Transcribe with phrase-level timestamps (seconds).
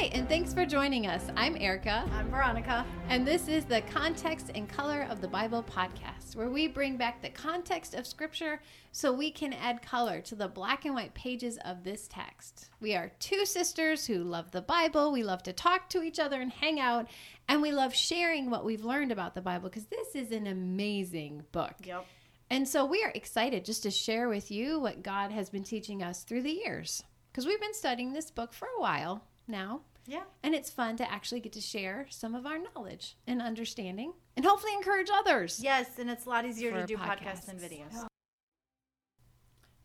[0.00, 1.26] Hi, and thanks for joining us.
[1.36, 2.86] I'm Erika, I'm Veronica.
[3.10, 7.20] and this is the Context and Color of the Bible podcast, where we bring back
[7.20, 11.58] the context of Scripture so we can add color to the black and white pages
[11.66, 12.70] of this text.
[12.80, 16.40] We are two sisters who love the Bible, we love to talk to each other
[16.40, 17.06] and hang out,
[17.46, 21.44] and we love sharing what we've learned about the Bible because this is an amazing
[21.52, 21.74] book.
[21.84, 22.06] Yep.
[22.48, 26.02] And so we are excited just to share with you what God has been teaching
[26.02, 27.04] us through the years.
[27.30, 29.82] Because we've been studying this book for a while now.
[30.10, 30.22] Yeah.
[30.42, 34.44] And it's fun to actually get to share some of our knowledge and understanding and
[34.44, 35.60] hopefully encourage others.
[35.62, 37.44] Yes, and it's a lot easier to do podcasts.
[37.44, 38.06] podcasts than videos.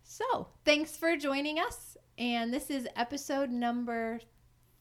[0.04, 1.96] So thanks for joining us.
[2.18, 4.20] And this is episode number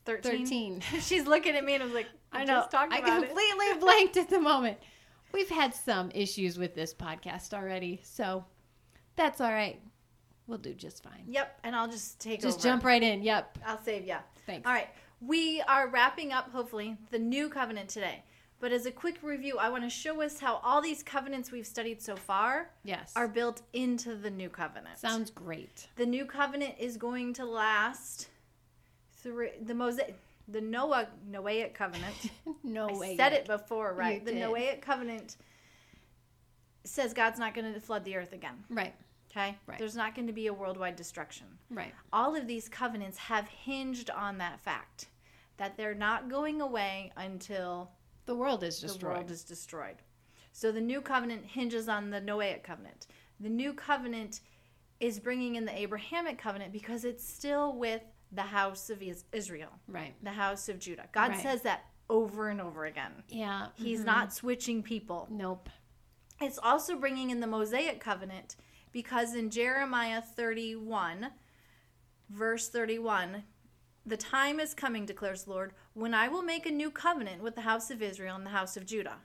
[0.06, 0.80] 13.
[0.80, 0.80] 13.
[1.00, 2.66] She's looking at me and I was like, I know.
[2.72, 3.26] I about it.
[3.28, 4.78] completely blanked at the moment.
[5.32, 8.00] We've had some issues with this podcast already.
[8.02, 8.44] So
[9.16, 9.80] that's all right.
[10.46, 11.24] We'll do just fine.
[11.26, 12.68] Yep, and I'll just take Just over.
[12.68, 13.22] jump right in.
[13.22, 13.58] Yep.
[13.66, 14.18] I'll save ya.
[14.46, 14.66] Thanks.
[14.66, 14.88] All right.
[15.20, 18.22] We are wrapping up, hopefully, the new covenant today.
[18.60, 21.66] But as a quick review, I want to show us how all these covenants we've
[21.66, 23.12] studied so far Yes.
[23.14, 24.98] are built into the new covenant.
[24.98, 25.88] Sounds great.
[25.96, 28.28] the new covenant is going to last
[29.12, 30.16] through the Mosaic,
[30.48, 32.14] the Noah Noahic covenant.
[32.62, 34.20] no I said it before, right?
[34.20, 34.42] You the did.
[34.42, 35.36] Noahic covenant
[36.84, 38.64] says God's not going to flood the earth again.
[38.70, 38.94] Right.
[39.36, 39.56] Okay?
[39.66, 39.78] Right.
[39.78, 41.46] There's not going to be a worldwide destruction.
[41.70, 41.92] Right.
[42.12, 45.08] All of these covenants have hinged on that fact
[45.56, 47.90] that they're not going away until
[48.26, 49.00] The world is destroyed.
[49.00, 49.96] the world is destroyed.
[50.52, 53.08] So the new covenant hinges on the Noahic covenant.
[53.40, 54.40] The new covenant
[55.00, 60.14] is bringing in the Abrahamic covenant because it's still with the house of Israel, right.
[60.22, 61.08] the house of Judah.
[61.12, 61.42] God Right.
[61.42, 63.12] says that over and over again.
[63.28, 63.68] Yeah.
[63.74, 64.06] He's mhm.
[64.06, 65.26] not switching people.
[65.30, 65.68] Nope.
[66.40, 68.56] It's also bringing in the Mosaic covenant
[68.94, 71.32] because in Jeremiah 31,
[72.30, 73.42] verse 31,
[74.06, 77.56] the time is coming, declares the Lord, when I will make a new covenant with
[77.56, 79.16] the house of Israel and the house of Judah.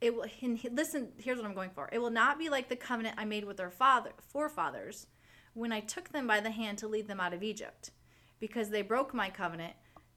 [0.00, 1.12] It will and listen.
[1.18, 1.88] Here's what I'm going for.
[1.92, 5.06] It will not be like the covenant I made with their father forefathers
[5.52, 7.90] when I took them by the hand to lead them out of Egypt,
[8.40, 9.74] because they broke my covenant,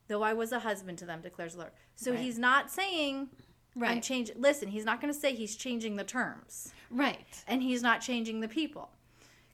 [0.08, 1.72] though I was a husband to them, declares the Lord.
[1.96, 2.22] So Right.
[2.22, 3.30] he's not saying
[3.78, 4.04] I'm Right.
[4.04, 4.42] changing.
[4.42, 7.44] Listen, he's not going to say he's changing the terms, Right.
[7.48, 8.90] and he's not changing the people.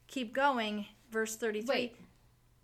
[0.08, 1.74] Keep going, verse thirty-three.
[1.76, 1.96] Wait.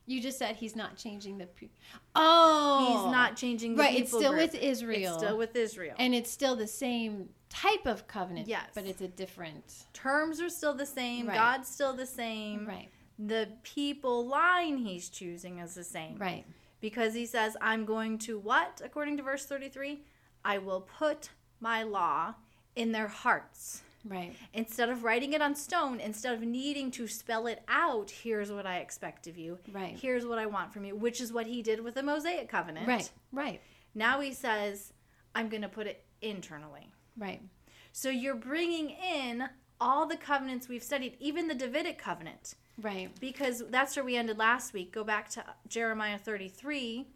[0.05, 1.45] You just said he's not changing the.
[1.45, 1.69] Pe-
[2.15, 3.03] oh.
[3.03, 3.93] He's not changing the people.
[3.93, 4.01] Right.
[4.01, 4.53] It's still group.
[4.53, 5.13] with Israel.
[5.15, 5.95] It's still with Israel.
[5.99, 8.47] And it's still the same type of covenant.
[8.47, 8.69] Yes.
[8.73, 9.85] But it's a different.
[9.93, 11.27] terms are still the same.
[11.27, 11.35] Right.
[11.35, 12.65] God's still the same.
[12.65, 12.89] Right.
[13.19, 16.17] The people line he's choosing is the same.
[16.17, 16.45] Right.
[16.81, 20.01] Because he says, "I'm going to what?" According to verse thirty-three,
[20.45, 22.35] I will put my law
[22.75, 23.81] in their hearts.
[24.05, 24.33] Right.
[24.53, 28.65] Instead of writing it on stone, instead of needing to spell it out, here's what
[28.65, 29.59] I expect of you.
[29.71, 29.97] Right.
[29.99, 32.87] Here's what I want from you, which is what he did with the Mosaic covenant.
[32.87, 33.09] Right.
[33.33, 33.61] Right.
[33.93, 34.93] Now he says,
[35.35, 36.91] I'm going to put it internally.
[37.17, 37.41] Right.
[37.91, 39.49] So you're bringing in
[39.81, 43.11] all the covenants we've studied, even the Davidic covenant, Right.
[43.19, 44.93] because that's where we ended last week.
[44.93, 47.07] Go back to Jeremiah 33,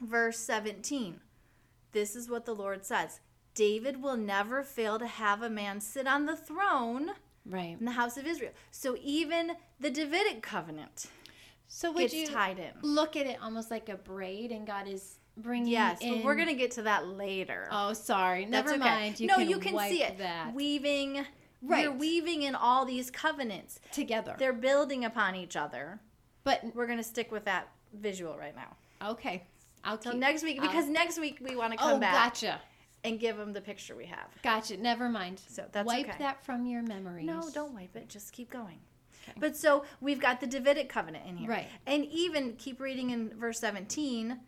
[0.00, 1.20] verse 17.
[1.96, 3.20] This is what the Lord says
[3.54, 7.12] David will never fail to have a man sit on the throne
[7.46, 7.74] Right.
[7.80, 8.50] in the house of Israel.
[8.70, 11.06] So even the Davidic covenant
[11.68, 12.72] So would gets you tied in.
[12.82, 16.22] look at it almost like a braid, and God is bringing Yes, in.
[16.22, 17.66] we're going to get to that later.
[17.70, 18.42] Oh, sorry.
[18.44, 18.78] That's Never okay.
[18.78, 19.18] mind.
[19.18, 20.18] You no, can you can see it.
[20.18, 21.24] That Weaving, You're
[21.62, 21.96] Right.
[21.96, 23.80] weaving in all these covenants.
[23.90, 24.36] together.
[24.38, 25.98] They're building upon each other.
[26.44, 28.76] But We're going to stick with that visual right now.
[29.12, 29.44] okay.
[29.86, 30.20] I'll Till keep.
[30.20, 32.60] next week, I'll- because next week we want to come oh, back gotcha.
[33.04, 34.28] and give them the picture we have.
[34.42, 34.76] Gotcha.
[34.76, 35.40] Never mind.
[35.48, 36.18] So that's Wipe okay.
[36.18, 37.24] that from your memory.
[37.24, 38.08] No, don't wipe it.
[38.08, 38.80] Just keep going.
[39.28, 39.38] Okay.
[39.40, 41.50] But so we've got the Davidic covenant in here.
[41.50, 41.66] Right.
[41.86, 44.38] And even keep reading in verse 17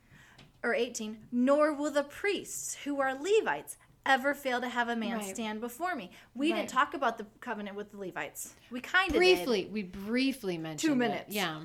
[0.62, 5.19] or 18, nor will the priests who are Levites ever fail to have a man
[5.19, 5.34] Right.
[5.37, 6.10] stand before me.
[6.34, 6.59] We Right.
[6.60, 8.54] didn't talk about the covenant with the Levites.
[8.71, 11.34] We kind of Briefly, we briefly mentioned two minutes.
[11.34, 11.63] Yeah.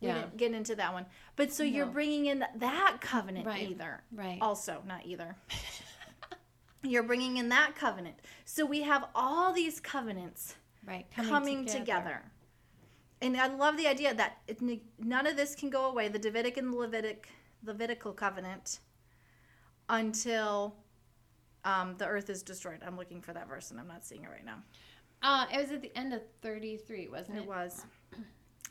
[0.00, 0.14] We Yeah.
[0.14, 1.06] didn't get into that one.
[1.36, 3.68] But so you're bringing in that covenant Right.
[3.68, 4.02] either.
[4.12, 4.38] Right.
[4.40, 5.36] Also, not either.
[6.82, 8.16] you're bringing in that covenant.
[8.44, 11.06] So we have all these covenants right.
[11.10, 12.22] coming, together.
[13.20, 14.60] And I love the idea that it,
[14.98, 17.24] none of this can go away, the Davidic and the Levitic,
[17.64, 18.80] Levitical covenant,
[19.88, 20.76] until
[21.64, 22.82] um, the earth is destroyed.
[22.86, 24.62] I'm looking for that verse and I'm not seeing it right now.
[25.22, 27.40] Uh, it was at the end of 33, wasn't it?
[27.42, 27.86] It was.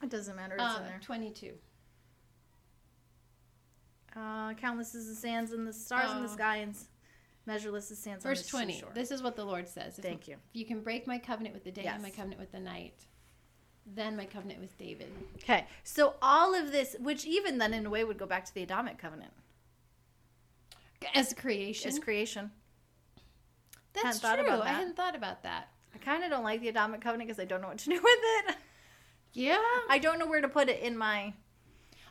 [0.03, 0.55] It doesn't matter.
[0.55, 0.99] It's Uh, in there.
[1.01, 1.53] 22.
[4.15, 6.33] Uh, countless is the sands and the stars in the Oh.
[6.33, 6.87] sky, and s-
[7.45, 8.73] measureless the sands Verse on the 20.
[8.73, 8.91] seashore.
[8.93, 9.97] This is what the Lord says.
[9.97, 10.35] If Thank you.
[10.35, 13.05] If you can break my covenant with the day and my covenant with the night.
[13.85, 15.11] then my covenant with David.
[15.35, 15.67] Okay.
[15.83, 18.63] So all of this, which even then in a way would go back to the
[18.63, 19.33] Adamic covenant
[21.13, 21.89] As creation.
[21.89, 22.53] as creation.
[23.91, 24.45] That's hadn't thought true.
[24.45, 24.73] about I that.
[24.75, 25.67] hadn't thought about that.
[25.93, 27.95] I kind of don't like the Adamic covenant because I don't know what to do
[28.01, 28.55] with it.
[29.33, 29.59] Yeah.
[29.89, 31.33] I don't know where to put it in my.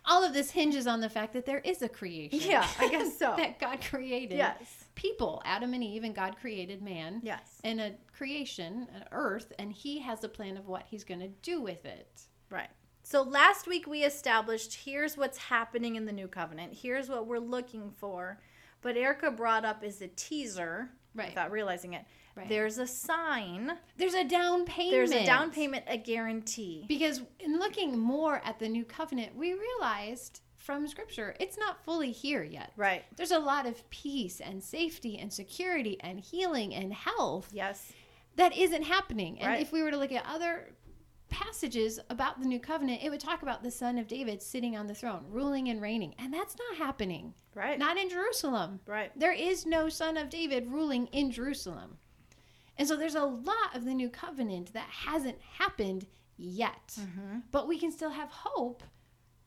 [0.04, 2.40] All of this hinges on the fact that there is a creation.
[2.42, 3.34] Yeah, I guess so.
[3.36, 4.36] that God created.
[4.36, 4.84] Yes.
[4.96, 7.20] People, Adam and Eve, and God created man.
[7.22, 7.60] Yes.
[7.62, 11.28] And a creation, an earth, and he has a plan of what he's going to
[11.28, 12.22] do with it.
[12.50, 12.69] Right.
[13.04, 16.74] So last week we established here's what's happening in the new covenant.
[16.74, 18.40] Here's what we're looking for.
[18.80, 21.29] But Erika brought up is a teaser Right.
[21.29, 22.05] without realizing it.
[22.35, 22.49] Right.
[22.49, 23.73] There's a sign.
[23.99, 24.93] There's a down payment.
[24.93, 26.85] There's a down payment, a guarantee.
[26.88, 32.11] Because in looking more at the new covenant, we realized from scripture it's not fully
[32.12, 32.73] here yet.
[32.76, 33.05] Right.
[33.17, 37.93] There's a lot of peace and safety and security and healing and health Yes.
[38.37, 39.38] that isn't happening.
[39.41, 39.61] And Right.
[39.61, 40.70] if we were to look at other
[41.32, 44.87] passages about the new covenant, it would talk about the son of David sitting on
[44.87, 46.14] the throne, ruling and reigning.
[46.19, 47.34] And that's not happening.
[47.55, 47.79] Right.
[47.79, 48.81] Not in Jerusalem.
[48.87, 49.11] right.
[49.19, 51.99] There is no son of David ruling in Jerusalem.
[52.79, 56.06] And so there's a lot of the new covenant that hasn't happened
[56.38, 56.94] yet.
[56.99, 57.40] Mm-hmm.
[57.50, 58.82] But we can still have hope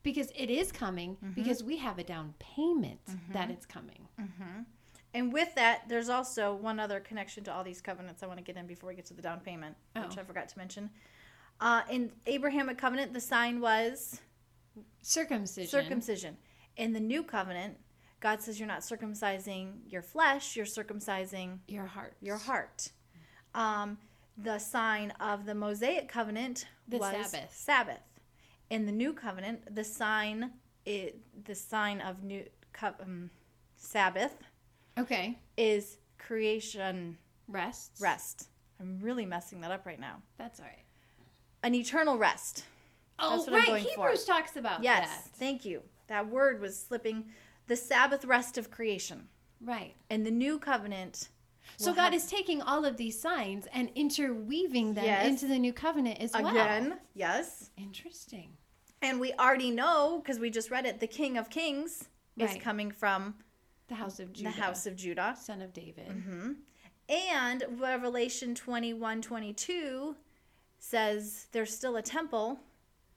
[0.04, 1.32] because it is coming Mm-hmm.
[1.34, 3.00] because we have a down payment
[3.34, 4.08] that it's coming.
[5.14, 8.44] And with that, there's also one other connection to all these covenants I want to
[8.44, 10.22] get in before we get to the down payment, which Oh.
[10.22, 10.90] I forgot to mention.
[11.60, 14.22] Uh, in Abrahamic covenant, the sign was
[15.02, 15.69] Circumcision.
[15.69, 16.38] circumcision.
[16.78, 17.78] In the new covenant,
[18.19, 22.16] God says you're not circumcising your flesh, you're circumcising your heart.
[22.22, 22.90] your heart.
[23.54, 23.98] Um,
[24.38, 27.54] the sign of the Mosaic covenant The was Sabbath.
[27.56, 28.01] Sabbath.
[28.69, 30.51] In the new covenant, the sign
[30.86, 32.44] it, the sign of new
[32.74, 33.30] co- um,
[33.78, 34.36] Sabbath
[34.98, 35.40] Okay.
[35.58, 37.18] is creation
[37.48, 37.94] Rest.
[38.00, 38.50] rest.
[38.80, 40.22] I'm really messing that up right now.
[40.38, 40.85] That's all right.
[41.66, 42.64] An eternal rest.
[43.18, 43.66] Oh, right.
[43.66, 43.90] going for.
[43.90, 45.36] Hebrews talks about Yes, that.
[45.38, 45.82] thank you.
[46.08, 47.26] That word was slipping.
[47.66, 49.28] The Sabbath rest of creation.
[49.60, 49.96] Right.
[50.12, 51.30] And the new covenant.
[51.78, 55.26] So God have- is taking all of these signs and interweaving them Yes.
[55.28, 56.48] into the new covenant as well.
[56.50, 57.72] again, yes.
[57.78, 58.56] Interesting.
[59.02, 61.00] And we already know because we just read it.
[61.00, 62.08] The King of Kings
[62.38, 62.56] Right.
[62.56, 63.40] is coming from
[63.88, 64.52] The house of Judah.
[64.52, 65.36] the house of Judah.
[65.42, 66.10] son of David.
[66.10, 66.54] Mm-hmm.
[67.10, 70.16] And Revelation 21 22
[70.80, 72.60] says there's still a temple.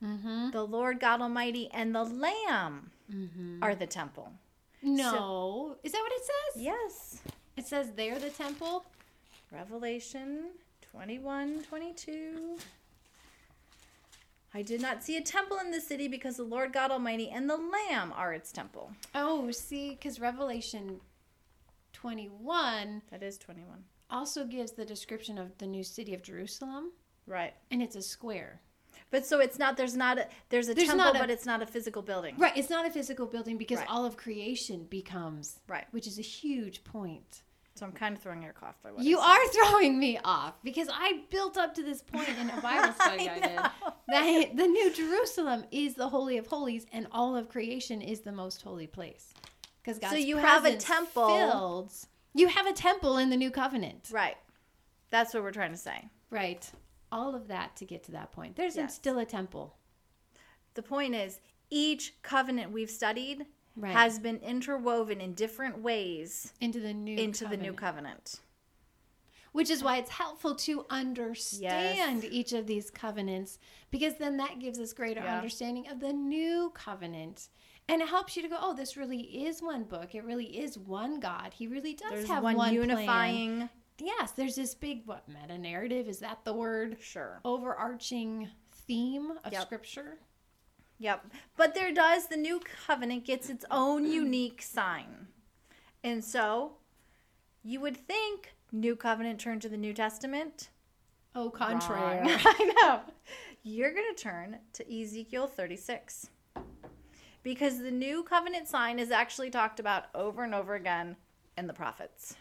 [0.04, 0.50] Mm-hmm.
[0.52, 3.62] The Lord God Almighty and the Lamb Mm-hmm.
[3.62, 4.30] are the temple.
[4.82, 5.76] No.
[5.82, 6.62] is that what it says?
[6.62, 7.22] Yes.
[7.56, 8.84] It says they're the temple.
[9.50, 10.50] Revelation
[10.92, 12.58] 21 22.
[14.54, 17.48] I did not see a temple in the city because the Lord God Almighty and
[17.48, 18.92] the Lamb are its temple.
[19.14, 21.00] Oh, see, because Revelation
[21.94, 23.84] 21 That is 21.
[24.10, 26.92] also gives the description of the new city of Jerusalem,
[27.28, 27.54] Right.
[27.70, 28.60] and it's a square.
[29.10, 31.62] But so it's not there's not a there's a There's temple a- but it's not
[31.62, 32.34] a physical building.
[32.36, 32.56] Right.
[32.56, 33.88] It's not a physical building because Right.
[33.88, 35.86] all of creation becomes, Right.
[35.92, 37.42] which is a huge point.
[37.74, 40.88] So I'm kind of throwing your off by what You are throwing me off because
[40.92, 43.58] I built up to this point in a Bible study I, I did.
[44.08, 48.32] That the New Jerusalem is the Holy of Holies, and all of creation is the
[48.32, 49.32] most holy place.
[49.80, 51.28] Because God's you have a temple.
[51.28, 51.92] Filled,
[52.34, 54.08] you have a temple in the New Covenant.
[54.10, 54.36] Right.
[55.10, 56.08] That's what we're trying to say.
[56.30, 56.68] right?
[57.10, 58.56] All of that to get to that point.
[58.56, 58.94] There's Yes.
[58.94, 59.76] still a temple,
[60.74, 63.46] The point is each covenant we've studied
[63.76, 63.92] right?
[63.92, 67.76] has been interwoven in different ways into the new into the new covenant.
[67.78, 68.40] covenant.
[69.52, 73.58] which is why it's helpful to understand each of these covenants
[73.90, 75.36] because then that gives us greater Yeah.
[75.36, 77.48] understanding of the new covenant
[77.88, 80.78] and it helps you to go oh this really is one book it really is
[80.78, 83.70] one god he really does There's have one, one, plan.
[84.00, 87.40] Yes there's this big what meta narrative is that the word sure.
[87.44, 88.48] overarching
[88.86, 89.62] theme of Yep.
[89.62, 90.18] scripture
[91.00, 91.26] Yep.
[91.56, 95.28] But there does the new covenant gets its own unique sign.
[96.02, 96.72] And so
[97.62, 100.70] you would think new covenant turned to the New Testament.
[101.36, 103.00] oh contrary I know.
[103.62, 106.30] You're going to turn to Ezekiel 36.
[107.44, 111.14] Because the new covenant sign is actually talked about over and over again
[111.56, 112.34] in the prophets.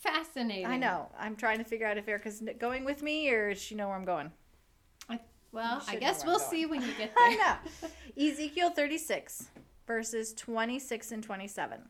[0.00, 1.10] Fascinating I know.
[1.18, 3.96] I'm trying to figure out if Erika's going with me or does she know where
[3.96, 4.32] I'm going.
[5.08, 5.20] I-
[5.52, 7.26] well i guess we'll see when you get there.
[7.26, 7.88] I know.
[8.30, 9.50] Ezekiel 36,
[9.86, 11.80] verses 26 and 27.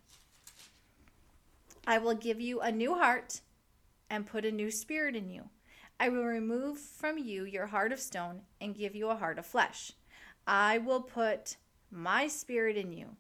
[1.87, 3.40] I will give you a new heart
[4.09, 5.45] and put a new spirit in you.
[6.00, 9.47] I will remove from you your heart of stone and give you a heart of
[9.47, 9.93] flesh.
[10.47, 11.57] I will put
[11.90, 13.17] my spirit in you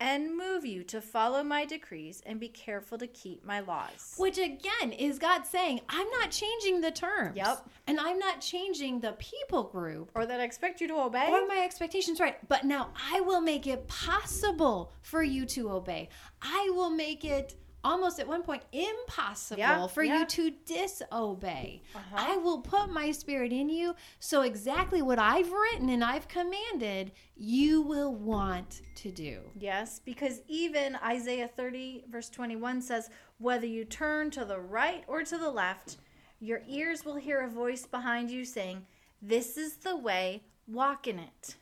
[0.00, 4.14] and move you to follow my decrees and be careful to keep my laws.
[4.18, 7.36] Which again is God saying, I'm not changing the terms.
[7.36, 7.68] Yep.
[7.86, 11.28] And I'm not changing the people group Or that I expect you to obey.
[11.30, 12.36] or my expectations, right?
[12.48, 16.08] But now I will make it possible for you to obey.
[16.42, 20.20] I will make it almost at one point impossible Yeah, for yeah.
[20.20, 21.82] you to disobey.
[21.94, 22.16] Uh-huh.
[22.16, 27.12] I will put my spirit in you so exactly what I've written and I've commanded,
[27.36, 29.40] you will want to do.
[29.58, 35.22] Yes, because even Isaiah 30, verse 21 says, Whether you turn to the right or
[35.22, 35.98] to the left,
[36.40, 38.86] your ears will hear a voice behind you saying,
[39.20, 41.56] This is the way, walk in it.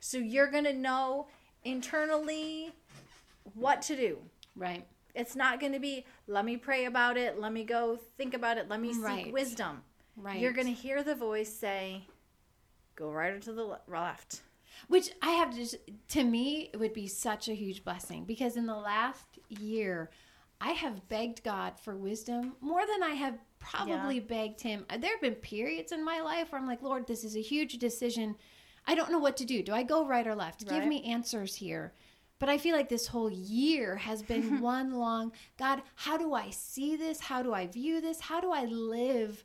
[0.00, 1.28] So you're going to know
[1.64, 2.72] internally
[3.54, 4.18] what to do.
[4.54, 4.86] Right.
[5.16, 8.58] It's not going to be, let me pray about it, let me go think about
[8.58, 9.32] it, let me seek Right.
[9.32, 9.82] wisdom.
[10.16, 10.40] Right.
[10.40, 12.02] You're going to hear the voice say,
[12.94, 14.40] Go right or to the left.
[14.88, 15.76] Which I have to, just,
[16.08, 20.10] to me, it would be such a huge blessing because in the last year,
[20.60, 24.86] I have begged God for wisdom more than I have probably begged Him.
[24.88, 27.42] Uh, there have been periods in my life where I'm like, Lord, this is a
[27.42, 28.36] huge decision.
[28.86, 29.62] I don't know what to do.
[29.62, 30.66] Do I go right or left?
[30.66, 31.92] Give me answers here.
[32.38, 36.50] But I feel like this whole year has been one long God, how do I
[36.50, 37.20] see this?
[37.20, 38.20] How do I view this?
[38.20, 39.44] How do I live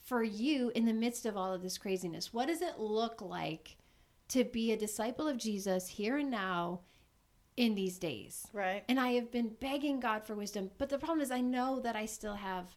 [0.00, 2.32] for you in the midst of all of this craziness?
[2.32, 3.76] What does it look like
[4.28, 6.80] to be a disciple of Jesus here and now
[7.56, 8.46] in these days?
[8.52, 8.82] Right.
[8.88, 11.96] And I have been begging God for wisdom, but the problem is I know that
[11.96, 12.74] I still have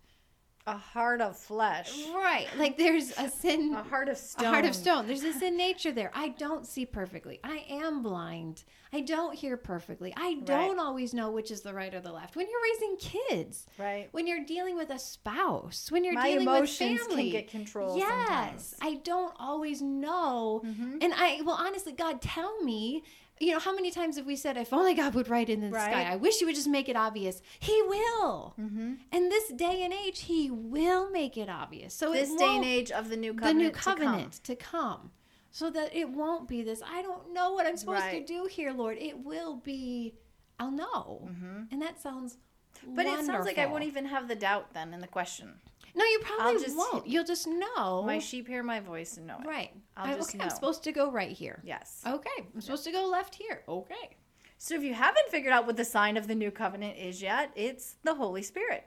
[0.67, 4.45] A heart of flesh, right, like there's a sin a heart of stone.
[4.47, 5.05] a heart of stone.
[5.05, 6.09] There's this in nature there.
[6.15, 7.39] I don't see perfectly.
[7.43, 8.63] I am blind.
[8.91, 10.11] I don't hear perfectly.
[10.17, 12.35] I don't always know which is the right or the left.
[12.35, 14.07] When you're raising kids, Right.
[14.11, 17.95] when you're dealing with a spouse, when you're My dealing with family, can get control
[17.95, 18.73] Yes, sometimes.
[18.79, 18.87] Mm-hmm.
[18.87, 20.61] I don't always know.
[20.63, 23.03] And I well, honestly, God, tell me.
[23.39, 25.69] You know, how many times have we said, if only God would write in the
[25.69, 25.91] Right.
[25.91, 26.03] sky?
[26.11, 27.41] I wish He would just make it obvious.
[27.59, 28.53] He will.
[28.59, 28.93] Mm-hmm.
[29.11, 31.93] And this day and age, He will make it obvious.
[31.93, 33.39] So This day and age of the new the
[33.71, 34.31] covenant.
[34.43, 34.55] to come.
[34.55, 35.11] to come.
[35.51, 38.25] so that it won't be this i don't know what i'm supposed Right.
[38.27, 40.13] to do here lord it will be
[40.59, 41.29] i'll know
[41.71, 42.37] and that sounds
[42.85, 42.95] Mm-hmm.
[42.95, 45.53] But it sounds like I won't even have the doubt then in the question.
[45.95, 49.37] No you probably just- won't you'll just know My sheep hear my voice and know
[49.41, 49.47] it.
[49.47, 52.01] right I'll I- just okay i'm supposed to go right here Yes.
[52.05, 54.17] okay i'm supposed to go left here okay
[54.57, 57.51] So if you haven't figured out what the sign of the new covenant is yet,
[57.55, 58.83] it's the Holy Spirit.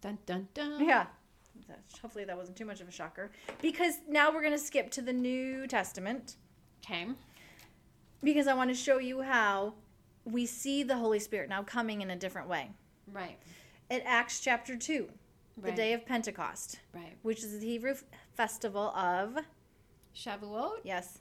[0.00, 1.06] dun dun dun Yeah.
[2.00, 3.30] Hopefully that wasn't too much of a shocker.
[3.60, 6.36] Because now we're going to skip to the New Testament
[6.82, 7.08] okay
[8.22, 9.74] because I want to show you how
[10.24, 12.70] we see the Holy Spirit now coming in a different way.
[13.12, 13.38] right
[13.90, 15.08] At Acts chapter 2,
[15.62, 17.94] the day of Pentecost, right which is the Hebrew
[18.34, 19.38] festival of.
[20.16, 21.18] shavuot Yes.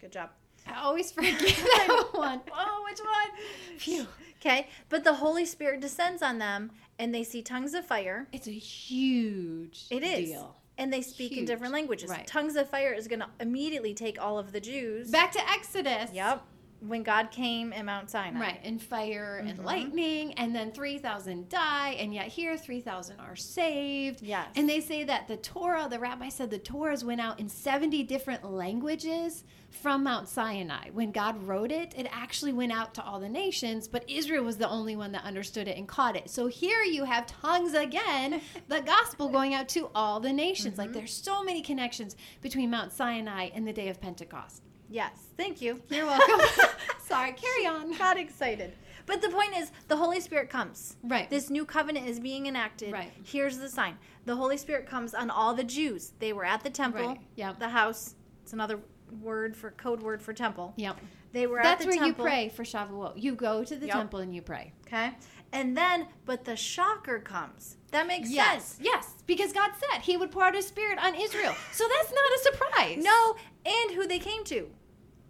[0.00, 0.30] Good job.
[0.66, 2.40] i always forget that one.
[2.52, 4.06] Oh, which one phew
[4.40, 4.68] Okay.
[4.88, 8.28] But the Holy Spirit descends on them and they see tongues of fire.
[8.32, 10.28] it's a huge It is.
[10.30, 12.08] deal And they speak in different languages.
[12.10, 12.26] Right.
[12.26, 15.10] Tongues of fire is going to immediately take all of the Jews.
[15.10, 16.42] back to exodus Yep.
[16.80, 18.40] When God came in Mount Sinai.
[18.40, 19.48] Right, and fire Mm-hmm.
[19.48, 24.22] and lightning, and then 3,000 die, and yet here 3,000 are saved.
[24.22, 24.46] Yes.
[24.54, 28.04] And they say that the Torah, the rabbi said the Torahs went out in 70
[28.04, 30.90] different languages from Mount Sinai.
[30.92, 34.56] When God wrote it, it actually went out to all the nations, but Israel was
[34.56, 36.30] the only one that understood it and caught it.
[36.30, 40.74] So here you have tongues again, the gospel going out to all the nations.
[40.74, 40.80] Mm-hmm.
[40.80, 44.62] Like there's so many connections between Mount Sinai and the day of Pentecost.
[44.88, 45.12] Yes.
[45.36, 45.80] Thank you.
[45.90, 46.46] You're welcome.
[47.06, 47.96] Sorry, carry on.
[47.96, 48.72] Got excited.
[49.06, 50.96] But the point is, the Holy Spirit comes.
[51.02, 51.28] Right.
[51.30, 52.92] This new covenant is being enacted.
[52.92, 53.10] Right.
[53.24, 56.12] Here's the sign the Holy Spirit comes on all the Jews.
[56.18, 57.20] They were at the temple, Right.
[57.36, 57.58] Yep.
[57.60, 58.14] the house.
[58.42, 58.80] It's another
[59.22, 60.74] word for code word for temple.
[60.76, 60.98] Yep.
[61.32, 62.24] They were That's at where the temple.
[62.24, 63.14] you pray for Shavuot.
[63.22, 63.94] You go to the Yep.
[63.96, 64.72] temple and you pray.
[64.86, 65.12] Okay.
[65.52, 67.78] And then, but the shocker comes.
[67.90, 68.78] That makes Yes, sense.
[68.82, 71.54] yes, because God said He would pour out His Spirit on Israel.
[71.72, 73.02] So that's not a surprise.
[73.02, 74.68] No, and who they came to.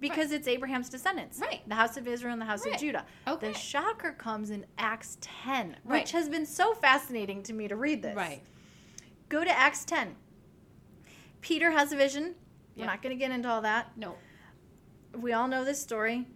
[0.01, 1.39] Because it's Abraham's descendants.
[1.41, 1.69] Right.
[1.69, 2.75] The house of Israel and the house Right.
[2.75, 3.05] of Judah.
[3.27, 3.49] Okay.
[3.53, 6.01] The shocker comes in Acts 10, Right.
[6.03, 8.15] which has been so fascinating to me to read this.
[8.15, 8.43] Right.
[9.29, 10.15] Go to Acts 10.
[11.41, 12.35] Peter has a vision.
[12.77, 13.97] We're not going to get into all that.
[13.97, 14.15] No.
[15.17, 16.27] We all know this story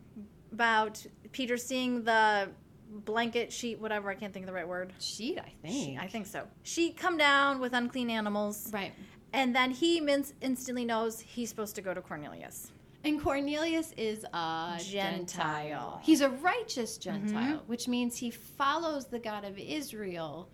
[0.53, 2.51] about Peter seeing the
[2.91, 4.93] blanket sheet, whatever, I can't think of the right word.
[4.99, 6.01] Sheet, I think.
[6.01, 6.47] I think so.
[6.63, 8.71] Sheet come down with unclean animals.
[8.73, 8.93] Right.
[9.33, 12.71] And then he min- instantly knows he's supposed to go to Cornelius.
[13.05, 15.17] And Cornelius is a Gentile.
[15.19, 16.01] Gentile.
[16.05, 20.49] He's a righteous Gentile, which means he follows the God of Israel,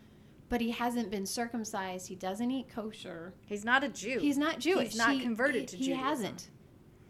[0.49, 2.09] but he hasn't been circumcised.
[2.09, 3.35] He doesn't eat kosher.
[3.45, 4.19] He's not a Jew.
[4.19, 4.89] He's not Jewish.
[4.91, 6.05] He's not He- converted he, to He Judaism.
[6.07, 6.49] hasn't.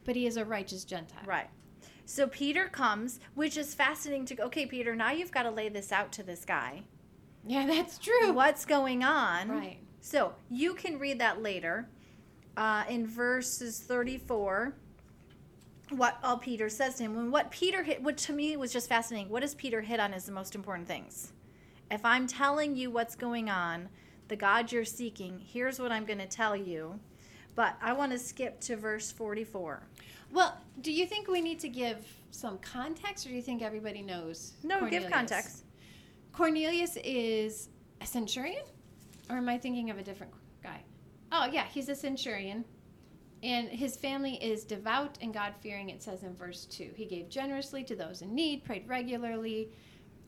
[0.05, 1.23] But he is a righteous Gentile.
[1.25, 1.49] Right.
[2.05, 5.69] So Peter comes, which is fascinating to go, okay, Peter, now you've got to lay
[5.69, 6.83] this out to this guy.
[7.47, 8.33] Yeah, that's true.
[8.33, 9.51] What's going on?
[9.51, 9.79] Right.
[10.01, 11.89] So you can read that later
[12.57, 14.75] uh, in verses 34.
[15.91, 17.17] What all Peter says to him.
[17.17, 19.31] When what Peter hit, what to me was just fascinating.
[19.31, 21.33] What does Peter hit on as the most important things?
[21.91, 23.89] If I'm telling you what's going on,
[24.29, 27.01] the God you're seeking, here's what I'm going to tell you.
[27.55, 29.83] But I want to skip to verse 44.
[30.31, 34.03] Well, do you think we need to give some context, or do you think everybody
[34.03, 34.53] knows?
[34.63, 35.65] No, give context.
[36.33, 38.63] Cornelius is a centurion,
[39.31, 40.83] or am I thinking of a different guy?
[41.33, 42.65] Oh, yeah, he's a centurion.
[43.43, 46.91] And his family is devout and God fearing, it says in verse 2.
[46.95, 49.71] He gave generously to those in need, prayed regularly.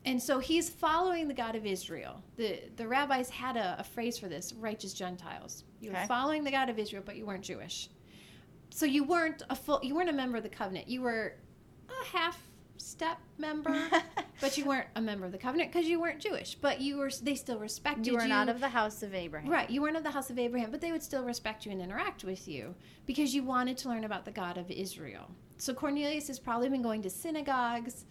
[0.05, 2.23] And so he's following the God of Israel.
[2.37, 5.63] The, the rabbis had a, a phrase for this righteous Gentiles.
[5.79, 7.89] You were following the God of Israel, but you weren't Jewish.
[8.69, 10.87] So you weren't a full, you weren't a member of the covenant.
[10.87, 11.35] You were
[11.89, 12.41] a half
[12.81, 13.87] step member,
[14.41, 16.55] but you weren't a member of the covenant because you weren't Jewish.
[16.55, 18.17] But you were, they still respected You you.
[18.19, 19.49] were not of the house of Abraham.
[19.51, 21.81] Right, you weren't of the house of Abraham, but they would still respect you and
[21.81, 25.29] interact with you because you wanted to learn about the God of Israel.
[25.57, 28.05] So Cornelius has probably been going to synagogues,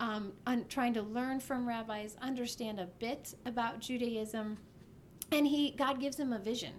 [0.00, 4.58] um, un- trying to learn from rabbis, understand a bit about Judaism,
[5.32, 6.72] and he God gives him a vision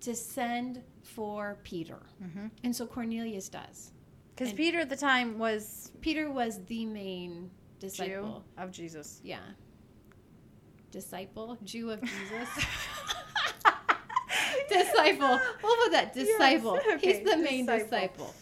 [0.00, 2.46] to send for Peter, Mm-hmm.
[2.64, 3.92] and so Cornelius does.
[4.40, 8.42] Because Peter at the time was Peter was the main Jew disciple.
[8.56, 9.20] of Jesus.
[9.22, 9.40] Yeah.
[10.90, 12.48] Disciple, Jew of Jesus.
[14.70, 15.38] disciple.
[15.62, 16.80] We'll put that disciple.
[16.82, 18.34] Yes, okay, He's the main disciple.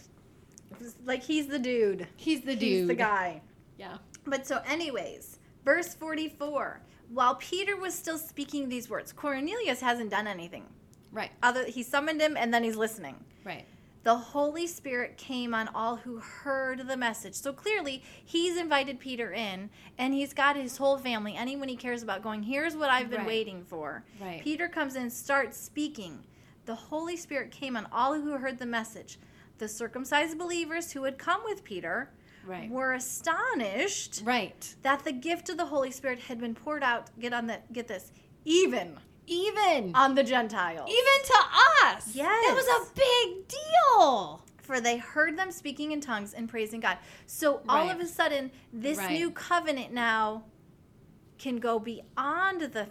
[0.79, 0.95] disciple.
[1.05, 2.07] Like he's the dude.
[2.15, 2.63] He's the dude.
[2.63, 3.43] He's the guy.
[3.77, 3.97] Yeah.
[4.25, 6.81] But so, anyways, verse 44.
[7.09, 10.65] While Peter was still speaking these words, Cornelius hasn't done anything.
[11.11, 11.33] Right.
[11.43, 13.17] Other he summoned him and then he's listening.
[13.45, 13.65] Right.
[14.09, 17.35] The Holy Spirit came on all who heard the message.
[17.35, 22.03] So clearly, he's invited Peter in and he's got his whole family, anyone he cares
[22.03, 23.27] about, going, Here's what I've been Right.
[23.27, 24.07] waiting for.
[24.19, 24.41] Right.
[24.41, 26.25] Peter comes in, starts speaking.
[26.65, 29.19] The Holy Spirit came on all who heard the message.
[29.59, 32.09] The circumcised believers who had come with Peter
[32.47, 32.71] Right.
[32.71, 34.75] were astonished Right.
[34.81, 37.11] that the gift of the Holy Spirit had been poured out.
[37.21, 38.11] Get on the get this,
[38.47, 40.89] even Even on the Gentiles.
[40.91, 41.39] even to
[41.87, 42.15] us.
[42.15, 42.47] Yes.
[42.47, 44.45] That was a big deal.
[44.63, 46.99] for they heard them speaking in tongues and praising God.
[47.27, 47.95] So all Right.
[47.95, 49.13] of a sudden, this Right.
[49.13, 50.45] new covenant now
[51.39, 52.87] can go beyond the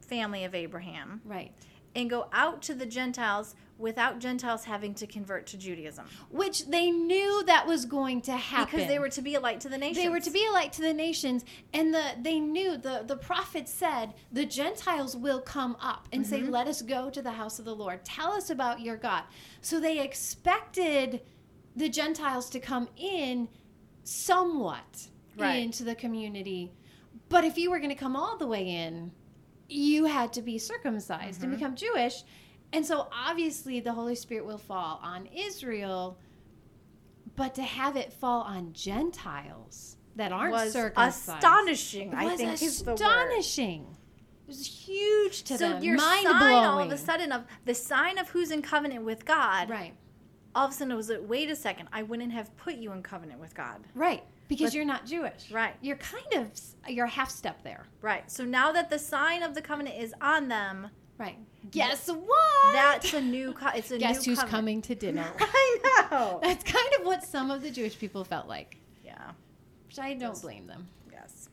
[0.00, 1.52] family of Abraham Right.
[1.94, 6.04] And go out to the Gentiles without Gentiles having to convert to Judaism.
[6.30, 8.66] Which they knew that was going to happen.
[8.70, 10.04] Because they were to be a light to the nations.
[10.04, 13.16] They were to be a light to the nations, and the they knew the the
[13.16, 16.50] prophet said the Gentiles will come up and say, Mm-hmm.
[16.50, 18.04] "Let us go to the house of the Lord.
[18.04, 19.24] Tell us about your God."
[19.62, 21.22] So they expected
[21.74, 23.48] the Gentiles to come in
[24.04, 25.62] somewhat Right.
[25.62, 26.72] into the community,
[27.30, 29.12] but if you were going to come all the way in,
[29.72, 31.50] you had to be circumcised Mm-hmm.
[31.50, 32.24] and become Jewish.
[32.72, 36.18] And so obviously the Holy Spirit will fall on Israel,
[37.36, 42.14] but to have it fall on Gentiles that aren't was circumcised astonishing.
[42.14, 42.94] I think is the word.
[43.00, 43.86] astonishing.
[44.46, 45.82] It was huge to So them.
[45.82, 46.54] your Mind sign blowing.
[46.64, 49.70] all of a sudden of the sign of who's in covenant with God.
[49.70, 49.94] right,
[50.54, 52.92] All of a sudden it was like, wait a second, I wouldn't have put you
[52.92, 53.80] in covenant with God.
[53.94, 55.50] right, because you're not Jewish.
[55.52, 55.74] Right.
[55.80, 56.50] You're kind of
[56.88, 57.86] you're half step there.
[58.02, 58.28] Right.
[58.30, 61.36] So now that the sign of the covenant is on them, Right.
[61.70, 62.72] Guess what?
[62.72, 63.52] that's a new.
[63.52, 64.50] Co- it's a Guess who's covenant.
[64.50, 65.26] coming to dinner?
[65.38, 66.40] I know.
[66.42, 69.32] That's kind of what some of the Jewish people felt like, yeah.
[69.86, 70.88] which I don't blame them.
[71.12, 71.50] Yes.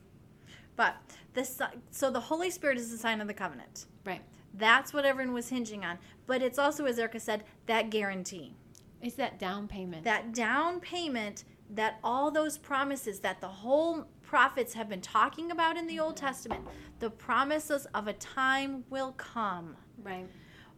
[0.74, 0.96] But
[1.34, 3.84] this, so the Holy Spirit is the sign of the covenant.
[4.06, 4.22] Right.
[4.54, 5.98] That's what everyone was hinging on.
[6.26, 8.54] But it's also, as Erika said, that guarantee,
[9.02, 10.04] It's that down payment.
[10.04, 15.76] that down payment, that all those promises that the whole prophets have been talking about
[15.76, 16.26] in the Old mm-hmm.
[16.26, 16.66] Testament,
[16.98, 20.26] the promises of a time will come right.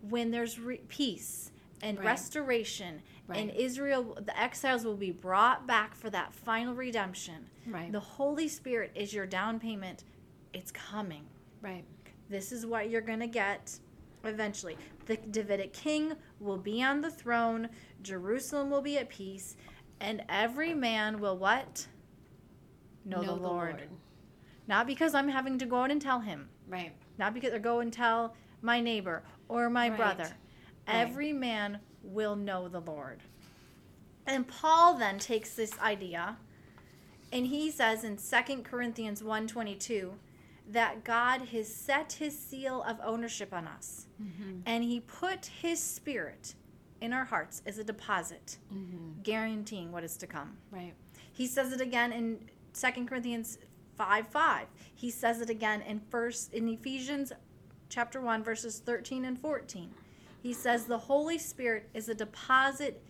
[0.03, 1.51] when there's re- peace
[1.83, 2.07] and Right.
[2.07, 7.49] restoration and Israel the exiles will be brought back for that final redemption.
[7.67, 7.93] Right.
[7.93, 10.05] The Holy Spirit is your down payment.
[10.53, 11.27] It's coming.
[11.63, 11.85] Right.
[12.29, 13.79] This is what you're going to get
[14.25, 14.77] eventually.
[15.07, 17.69] The Davidic king will be on the throne,
[18.03, 19.57] Jerusalem will be at peace,
[20.01, 21.87] and every man will what?
[23.05, 23.83] Know, the, Lord.
[24.67, 26.49] Not because I'm having to go out and tell him.
[26.69, 26.93] Right.
[27.19, 29.97] Not because or go and tell my neighbor or my Right.
[29.97, 30.25] brother.
[30.25, 30.33] Right.
[30.87, 33.21] Every man will know the Lord.
[34.27, 36.37] And Paul then takes this idea
[37.33, 40.15] and he says in 2 Corinthians 1:22
[40.73, 44.07] that God has set his seal of ownership on us.
[44.23, 44.61] Mm-hmm.
[44.67, 46.55] And he put his spirit
[47.01, 49.23] in our hearts as a deposit, Mm-hmm.
[49.23, 50.57] guaranteeing what is to come.
[50.71, 50.95] Right.
[51.33, 52.39] He says it again in
[52.75, 53.59] 2 Corinthians
[53.97, 54.67] 5 5.
[54.95, 57.33] He says it again in first in Ephesians
[57.89, 59.91] chapter 1 verses 13 and 14.
[60.43, 63.03] He says the Holy Spirit is a deposit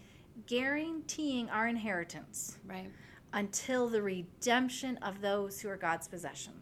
[0.47, 2.91] guaranteeing our inheritance Right.
[3.33, 6.53] until the redemption of those who are God's possession.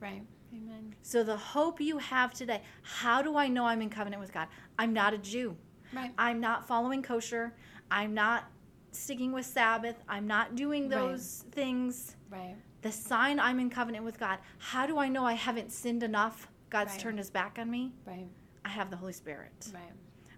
[0.00, 0.22] Right.
[0.54, 0.94] Amen.
[1.02, 4.48] So the hope you have today, how do I know I'm in covenant with God?
[4.78, 5.56] I'm not a Jew.
[5.92, 6.12] Right.
[6.18, 7.52] I'm not following kosher.
[7.90, 8.44] I'm not
[8.92, 9.96] sticking with Sabbath.
[10.08, 10.90] I'm not doing Right.
[10.98, 12.16] those things.
[12.30, 12.56] Right.
[12.82, 14.38] The sign I'm in covenant with God.
[14.58, 16.48] How do I know I haven't sinned enough?
[16.70, 17.00] God's Right.
[17.00, 17.92] turned his back on me.
[18.06, 18.28] Right.
[18.64, 19.70] I have the Holy Spirit.
[19.74, 19.92] Right.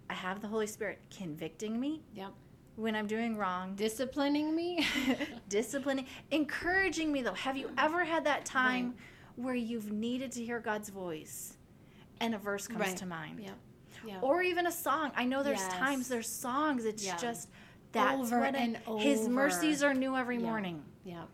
[0.08, 2.32] I have the Holy Spirit convicting me Yep.
[2.76, 4.86] when I'm doing wrong, Disciplining me.
[5.48, 7.34] disciplining, encouraging me though.
[7.34, 8.94] Have you ever had that time
[9.36, 11.56] where you've needed to hear God's voice
[12.20, 12.96] and a verse comes Right.
[12.96, 13.40] to mind?
[13.40, 13.58] Yep.
[14.06, 14.22] Yep.
[14.22, 15.12] Or even a song.
[15.14, 15.72] I know there's Yes.
[15.74, 17.16] times there's songs it's Yeah.
[17.16, 17.48] just
[17.92, 19.30] that's Over what and his over.
[19.30, 20.42] mercies are new every Yeah.
[20.42, 20.84] morning.
[21.04, 21.28] Yep.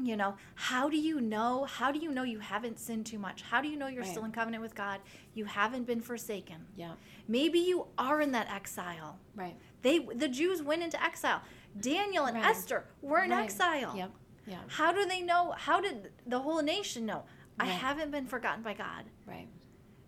[0.00, 1.64] You know, how do you know?
[1.66, 3.42] How do you know you haven't sinned too much?
[3.42, 4.10] How do you know you're Right.
[4.10, 5.00] still in covenant with God?
[5.34, 6.66] You haven't been forsaken.
[6.74, 6.96] Yep.
[7.28, 9.20] Maybe you are in that exile.
[9.36, 9.56] Right.
[9.82, 11.42] They the Jews went into exile.
[11.78, 12.46] Daniel and Right.
[12.46, 13.44] Esther were in Right.
[13.44, 13.96] exile.
[13.96, 14.10] Yep.
[14.46, 14.58] Yep.
[14.68, 15.52] How do they know?
[15.56, 17.24] How did the whole nation know?
[17.58, 19.04] I haven't been forgotten by God.
[19.26, 19.46] Right.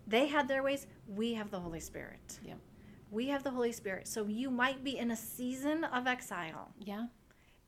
[0.05, 0.85] They had their ways.
[1.07, 2.39] We have the Holy Spirit.
[2.43, 2.53] Yeah.
[3.09, 4.07] We have the Holy Spirit.
[4.07, 6.71] So you might be in a season of exile.
[6.77, 7.05] Yeah.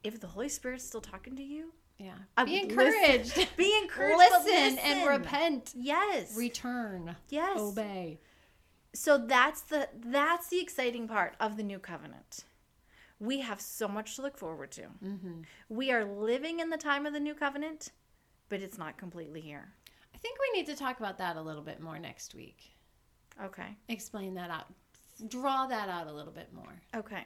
[0.03, 2.13] If the Holy Spirit's still talking to you, Yeah.
[2.37, 3.49] Uh, Be listen- encouraged.
[3.57, 4.17] be encouraged.
[4.17, 5.71] listen, but and repent.
[5.75, 6.35] Yes.
[6.37, 7.15] Return.
[7.29, 7.57] yes.
[7.59, 8.19] Obey.
[8.93, 12.45] So that's the that's the exciting part of the new covenant.
[13.19, 14.83] We have so much to look forward to.
[15.03, 15.41] Mm-hmm.
[15.67, 17.91] We are living in the time of the new covenant,
[18.47, 19.73] but it's not completely here.
[20.15, 22.75] I think we need to talk about that a little bit more next week.
[23.43, 23.77] Okay.
[23.87, 24.65] Explain that out.
[25.27, 27.25] Draw that out a little bit more Okay.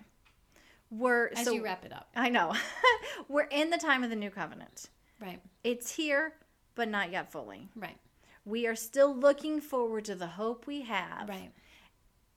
[0.89, 2.09] We're as so you wrap it up.
[2.15, 2.53] I know.
[3.27, 4.89] We're in the time of the new covenant.
[5.19, 5.41] Right.
[5.63, 6.33] It's here,
[6.75, 7.69] but not yet fully.
[7.75, 7.97] Right.
[8.45, 11.51] We are still looking forward to the hope we have Right.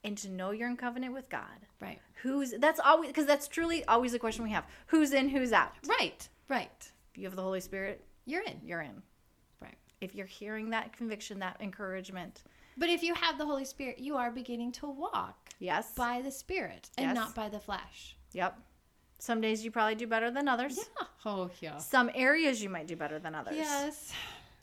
[0.06, 1.66] And to know you're in covenant with God.
[1.80, 2.00] Right.
[2.22, 4.64] Who's that's always because that's truly always the question we have.
[4.86, 5.72] Who's in, who's out?
[5.86, 6.26] Right.
[6.48, 6.90] Right.
[7.12, 8.60] If you have the Holy Spirit, You're in.
[8.64, 9.02] you're in.
[9.60, 9.76] Right.
[10.00, 12.42] If you're hearing that conviction, that encouragement,
[12.78, 15.92] But if you have the Holy Spirit, you are beginning to walk yes.
[15.94, 17.14] by the Spirit and Yes.
[17.14, 18.16] not by the flesh.
[18.32, 18.58] Yep.
[19.18, 20.76] Some days you probably do better than others.
[20.78, 21.06] Yeah.
[21.24, 21.78] Oh, yeah.
[21.78, 23.56] Some areas you might do better than others.
[23.56, 24.12] Yes.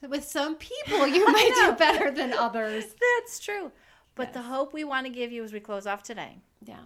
[0.08, 2.86] With some people, you might do better than others.
[3.20, 3.72] That's true.
[4.16, 6.82] But the hope we want to give you as we close off today, Yeah.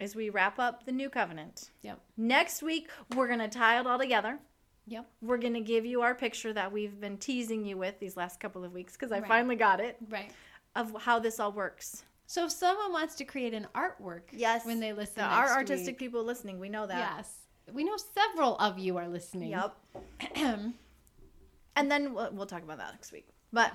[0.00, 1.70] as we wrap up the new covenant.
[1.82, 2.00] Yep.
[2.16, 4.38] Next week, we're going to tie it all together.
[4.86, 5.06] Yep.
[5.20, 8.40] We're going to give you our picture that we've been teasing you with these last
[8.40, 9.28] couple of weeks because I Right.
[9.28, 10.32] finally got it Right.
[10.74, 12.04] of how this all works.
[12.26, 14.64] So if someone wants to create an artwork Yes.
[14.64, 17.16] when they listen The, next our artistic week, people listening, we know that.
[17.16, 17.36] yes.
[17.72, 19.50] We know several of you are listening.
[19.50, 19.76] Yep.
[20.36, 20.60] Yep.
[21.76, 23.28] And then we'll, we'll talk about that next week.
[23.52, 23.72] But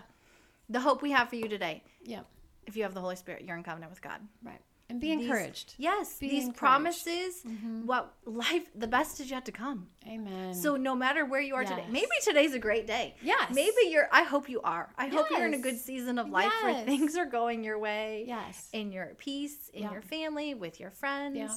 [0.69, 2.25] the hope we have for you today, yep.
[2.65, 4.19] If you have the Holy Spirit, you're in covenant with God.
[4.43, 4.61] Right.
[4.87, 5.73] And be These- encouraged.
[5.79, 6.59] Yes, Be these encouraged.
[6.59, 7.87] promises, mm-hmm.
[7.87, 9.87] what life, the best is yet to come.
[10.07, 10.53] Amen.
[10.53, 13.15] So no matter where you are today, maybe today's a great day.
[13.23, 13.51] Yes.
[13.51, 14.07] Maybe you're.
[14.11, 14.89] I hope you are.
[14.95, 18.25] I hope you're in a good season of life where things are going your way.
[18.27, 18.69] yes.
[18.73, 19.91] In you're peace in Yeah.
[19.91, 21.35] your family with your friends.
[21.35, 21.55] Yeah.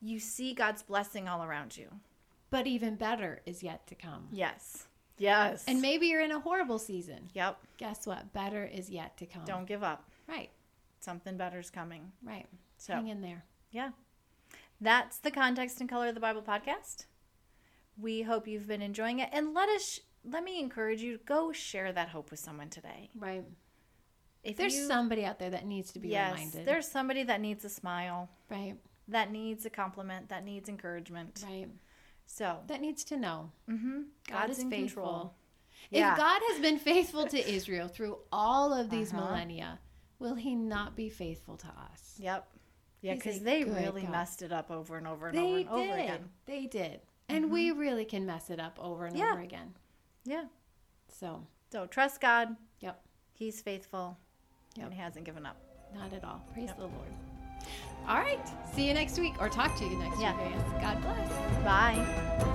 [0.00, 1.88] You see God's blessing all around you.
[2.50, 4.26] But even better is yet to come.
[4.32, 4.86] Yes.
[5.18, 5.64] Yes.
[5.68, 7.30] And maybe you're in a horrible season.
[7.32, 7.58] yep.
[7.78, 8.32] Guess what?
[8.32, 9.44] Better is yet to come.
[9.44, 10.10] Don't give up.
[10.28, 10.50] Right.
[11.00, 12.12] Something better's coming.
[12.22, 12.46] Right.
[12.78, 13.44] So Hang in there.
[13.70, 13.90] yeah,
[14.80, 17.06] that's the context and color of the Bible podcast.
[17.98, 20.00] We hope you've been enjoying it, and let us.
[20.28, 23.10] Let me encourage you to go share that hope with someone today.
[23.16, 23.44] Right.
[24.42, 26.66] If There's you, somebody out there that needs to be yes, reminded.
[26.66, 28.74] there's somebody that needs a smile, right.
[29.08, 31.44] that needs a compliment, that needs encouragement.
[31.48, 31.68] Right.
[32.26, 35.34] So, That needs to know mm-hmm, God is in faithful.
[35.92, 36.16] If.
[36.16, 39.24] God has been faithful to Israel through all of these Uh-huh.
[39.26, 39.78] millennia,
[40.18, 42.14] will he not be faithful to us?
[42.18, 42.48] Yep.
[43.02, 44.10] Yeah, because they really God.
[44.10, 45.66] messed it up over and over and They over did.
[45.66, 46.28] and over again.
[46.46, 47.00] They did.
[47.28, 47.78] And we mm-hmm.
[47.78, 49.32] really can mess it up over and Yeah.
[49.32, 49.74] over again.
[50.24, 50.44] Yeah.
[51.08, 52.56] So, So trust God.
[52.80, 53.00] Yep.
[53.34, 54.16] He's faithful.
[54.76, 54.86] Yep.
[54.86, 55.56] And he hasn't given up.
[55.94, 56.44] not at all.
[56.52, 56.76] Praise Yep.
[56.78, 57.08] the Lord.
[58.08, 58.40] All right.
[58.74, 60.36] See you next week or talk to you next Yeah.
[60.36, 60.80] week.
[60.80, 61.64] God bless.
[61.64, 62.52] Bye.